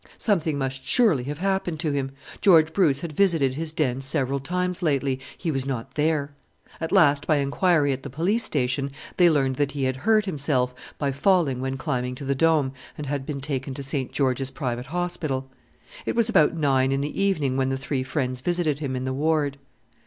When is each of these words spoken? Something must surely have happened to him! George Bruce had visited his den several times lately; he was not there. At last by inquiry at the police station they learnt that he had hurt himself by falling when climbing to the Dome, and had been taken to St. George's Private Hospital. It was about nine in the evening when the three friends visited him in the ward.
Something 0.17 0.57
must 0.57 0.83
surely 0.83 1.25
have 1.25 1.37
happened 1.37 1.79
to 1.81 1.91
him! 1.91 2.09
George 2.41 2.73
Bruce 2.73 3.01
had 3.01 3.13
visited 3.13 3.53
his 3.53 3.71
den 3.71 4.01
several 4.01 4.39
times 4.39 4.81
lately; 4.81 5.19
he 5.37 5.51
was 5.51 5.67
not 5.67 5.93
there. 5.93 6.33
At 6.79 6.91
last 6.91 7.27
by 7.27 7.35
inquiry 7.35 7.93
at 7.93 8.01
the 8.01 8.09
police 8.09 8.43
station 8.43 8.89
they 9.17 9.29
learnt 9.29 9.57
that 9.57 9.73
he 9.73 9.83
had 9.83 9.97
hurt 9.97 10.25
himself 10.25 10.73
by 10.97 11.11
falling 11.11 11.61
when 11.61 11.77
climbing 11.77 12.15
to 12.15 12.25
the 12.25 12.33
Dome, 12.33 12.71
and 12.97 13.05
had 13.05 13.27
been 13.27 13.41
taken 13.41 13.75
to 13.75 13.83
St. 13.83 14.11
George's 14.11 14.49
Private 14.49 14.87
Hospital. 14.87 15.51
It 16.07 16.15
was 16.15 16.29
about 16.29 16.55
nine 16.55 16.91
in 16.91 17.01
the 17.01 17.21
evening 17.21 17.55
when 17.55 17.69
the 17.69 17.77
three 17.77 18.01
friends 18.01 18.41
visited 18.41 18.79
him 18.79 18.95
in 18.95 19.03
the 19.05 19.13
ward. 19.13 19.59